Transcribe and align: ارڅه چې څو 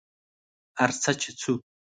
ارڅه 0.85 1.11
چې 1.21 1.29
څو 1.39 1.53